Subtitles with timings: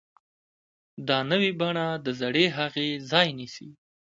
[1.07, 3.69] دا نوې بڼه د زړې هغې ځای نیسي.